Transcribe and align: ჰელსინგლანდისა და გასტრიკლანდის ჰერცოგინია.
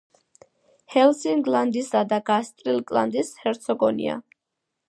ჰელსინგლანდისა 0.93 2.03
და 2.13 2.21
გასტრიკლანდის 2.31 3.33
ჰერცოგინია. 3.45 4.21